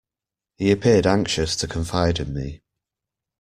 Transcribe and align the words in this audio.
He 0.57 0.71
appeared 0.71 1.05
anxious 1.05 1.55
to 1.57 1.67
confide 1.67 2.19
in 2.19 2.33
me. 2.33 2.63